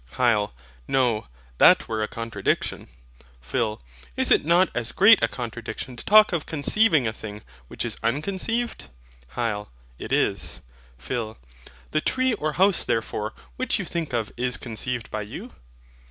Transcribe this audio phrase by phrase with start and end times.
[0.13, 0.51] HYL.
[0.87, 1.27] No,
[1.59, 2.87] that were a contradiction.
[3.39, 3.83] PHIL.
[4.17, 7.97] Is it not as great a contradiction to talk of CONCEIVING a thing which is
[8.01, 8.85] UNCONCEIVED?
[9.35, 9.67] HYL.
[9.99, 10.61] It is.
[10.97, 11.37] PHIL.
[11.91, 15.51] The tree or house therefore which you think of is conceived by you?